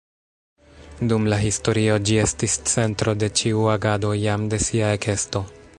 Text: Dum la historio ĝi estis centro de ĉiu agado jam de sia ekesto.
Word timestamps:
Dum 1.11 1.27
la 1.33 1.37
historio 1.43 1.97
ĝi 2.09 2.17
estis 2.23 2.57
centro 2.73 3.17
de 3.25 3.33
ĉiu 3.41 3.65
agado 3.75 4.15
jam 4.27 4.53
de 4.55 4.65
sia 4.69 4.93
ekesto. 5.01 5.43